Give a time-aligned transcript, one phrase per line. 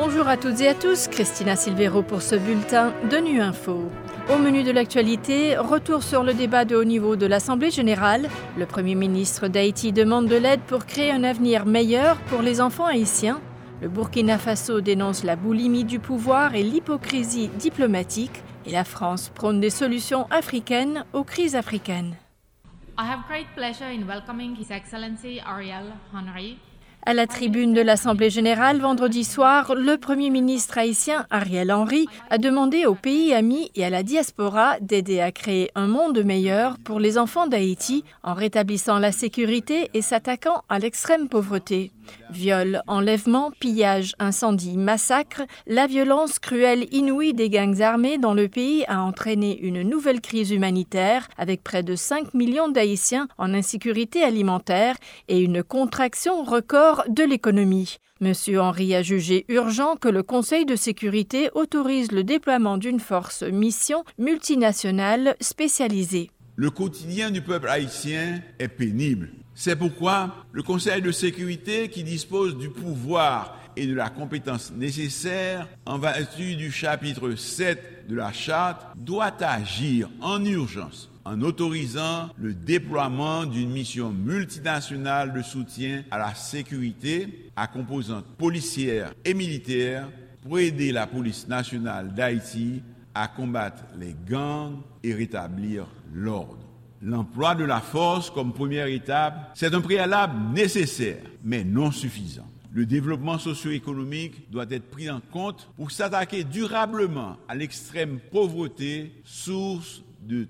[0.00, 3.90] Bonjour à toutes et à tous, Christina Silvero pour ce bulletin de Nu Info.
[4.32, 8.28] Au menu de l'actualité, retour sur le débat de haut niveau de l'Assemblée générale.
[8.56, 12.86] Le Premier ministre d'Haïti demande de l'aide pour créer un avenir meilleur pour les enfants
[12.86, 13.40] haïtiens.
[13.82, 18.44] Le Burkina Faso dénonce la boulimie du pouvoir et l'hypocrisie diplomatique.
[18.66, 22.14] Et la France prône des solutions africaines aux crises africaines.
[22.96, 24.70] I have great pleasure in welcoming His
[25.44, 26.56] Ariel Henry
[27.04, 32.38] à la tribune de l'Assemblée générale vendredi soir, le Premier ministre haïtien Ariel Henry a
[32.38, 37.00] demandé aux pays amis et à la diaspora d'aider à créer un monde meilleur pour
[37.00, 41.92] les enfants d'Haïti en rétablissant la sécurité et s'attaquant à l'extrême pauvreté.
[42.30, 48.84] Viol, enlèvement, pillage, incendie, massacre, la violence cruelle inouïe des gangs armés dans le pays
[48.88, 54.96] a entraîné une nouvelle crise humanitaire avec près de 5 millions d'Haïtiens en insécurité alimentaire
[55.28, 57.98] et une contraction record de l'économie.
[58.20, 63.42] Monsieur Henry a jugé urgent que le Conseil de sécurité autorise le déploiement d'une force
[63.42, 66.30] mission multinationale spécialisée.
[66.56, 69.30] Le quotidien du peuple haïtien est pénible.
[69.54, 75.68] C'est pourquoi le Conseil de sécurité, qui dispose du pouvoir et de la compétence nécessaire
[75.86, 82.54] en vertu du chapitre 7 de la charte, doit agir en urgence en autorisant le
[82.54, 90.08] déploiement d'une mission multinationale de soutien à la sécurité à composantes policières et militaires
[90.42, 92.82] pour aider la police nationale d'Haïti
[93.14, 96.64] à combattre les gangs et rétablir l'ordre.
[97.02, 102.46] L'emploi de la force comme première étape, c'est un préalable nécessaire, mais non suffisant.
[102.72, 110.02] Le développement socio-économique doit être pris en compte pour s'attaquer durablement à l'extrême pauvreté, source
[110.22, 110.46] de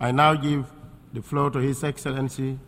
[0.00, 0.66] I now give
[1.12, 2.58] the floor to His Excellency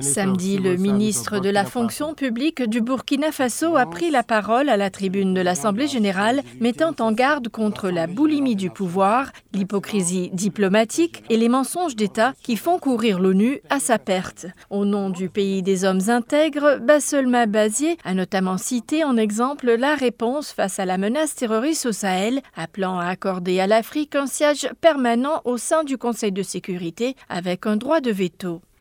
[0.00, 4.76] Samedi, le ministre de la fonction publique du Burkina Faso a pris la parole à
[4.76, 11.24] la tribune de l'Assemblée générale, mettant en garde contre la boulimie du pouvoir, l'hypocrisie diplomatique
[11.30, 14.46] et les mensonges d'État qui font courir l'ONU à sa perte.
[14.68, 19.94] Au nom du pays des hommes intègres, Basselma Bazier a notamment cité en exemple la
[19.94, 24.68] réponse face à la menace terroriste au Sahel, appelant à accorder à l'Afrique un siège
[24.82, 28.33] permanent au sein du Conseil de sécurité avec un droit de veto.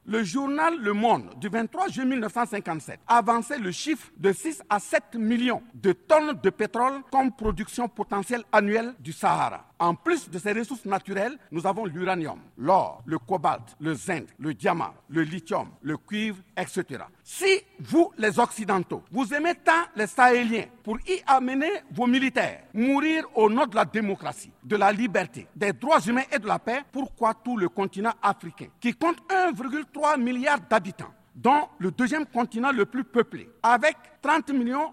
[0.05, 5.15] Le journal Le Monde du 23 juillet 1957 avançait le chiffre de 6 à 7
[5.15, 9.65] millions de tonnes de pétrole comme production potentielle annuelle du Sahara.
[9.83, 14.53] En plus de ces ressources naturelles, nous avons l'uranium, l'or, le cobalt, le zinc, le
[14.53, 17.03] diamant, le lithium, le cuivre, etc.
[17.21, 23.25] Si vous, les Occidentaux, vous aimez tant les Sahéliens pour y amener vos militaires, mourir
[23.35, 26.83] au nom de la démocratie, de la liberté, des droits humains et de la paix,
[26.89, 32.85] pourquoi tout le continent africain, qui compte 1,3 milliard d'habitants, dont le deuxième continent le
[32.85, 34.51] plus peuplé, avec 30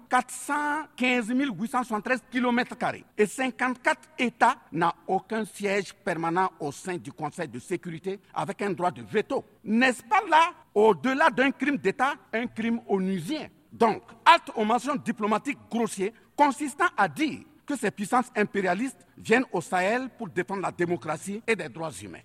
[0.09, 2.77] 415 873 km
[3.19, 8.71] et 54 États, n'a aucun siège permanent au sein du Conseil de sécurité avec un
[8.71, 9.45] droit de veto.
[9.65, 13.49] N'est-ce pas là, au-delà d'un crime d'État, un crime onusien?
[13.73, 19.61] Donc, acte aux mentions diplomatiques grossiers consistant à dire que ces puissances impérialistes viennent au
[19.61, 22.19] Sahel pour défendre la démocratie et des droits humains.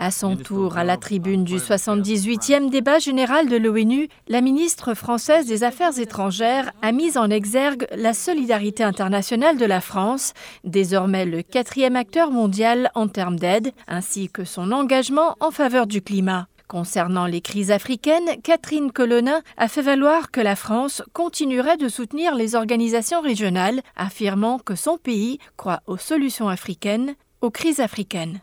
[0.00, 5.46] À son tour, à la tribune du 78e débat général de l'ONU, la ministre française
[5.46, 11.42] des Affaires étrangères a mis en exergue la solidarité internationale de la France, désormais le
[11.42, 16.46] quatrième acteur mondial en termes d'aide, ainsi que son engagement en faveur du climat.
[16.68, 22.34] Concernant les crises africaines, Catherine Colonna a fait valoir que la France continuerait de soutenir
[22.34, 28.40] les organisations régionales, affirmant que son pays croit aux solutions africaines, aux crises africaines.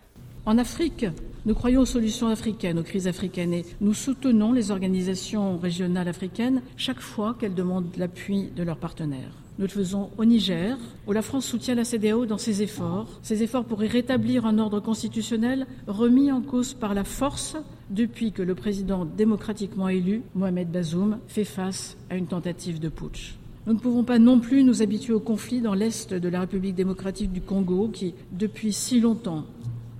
[0.47, 1.05] En Afrique,
[1.45, 6.63] nous croyons aux solutions africaines, aux crises africaines et nous soutenons les organisations régionales africaines
[6.77, 9.33] chaque fois qu'elles demandent l'appui de leurs partenaires.
[9.59, 13.07] Nous le faisons au Niger, où la France soutient la CDAO dans ses efforts.
[13.21, 17.55] Ses efforts pour y rétablir un ordre constitutionnel remis en cause par la force
[17.89, 23.35] depuis que le président démocratiquement élu, Mohamed Bazoum, fait face à une tentative de putsch.
[23.67, 26.75] Nous ne pouvons pas non plus nous habituer au conflit dans l'est de la République
[26.75, 29.45] démocratique du Congo qui, depuis si longtemps,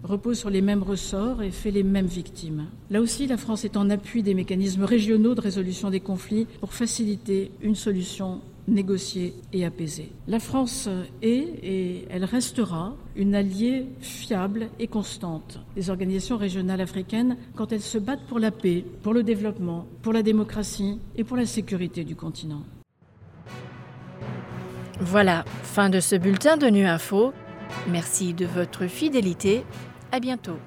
[0.03, 2.65] repose sur les mêmes ressorts et fait les mêmes victimes.
[2.91, 6.73] Là aussi, la France est en appui des mécanismes régionaux de résolution des conflits pour
[6.73, 10.11] faciliter une solution négociée et apaisée.
[10.27, 10.89] La France
[11.21, 17.81] est et elle restera une alliée fiable et constante des organisations régionales africaines quand elles
[17.81, 22.03] se battent pour la paix, pour le développement, pour la démocratie et pour la sécurité
[22.03, 22.63] du continent.
[24.99, 27.33] Voilà, fin de ce bulletin de Nu Info.
[27.89, 29.63] Merci de votre fidélité.
[30.11, 30.57] À bientôt.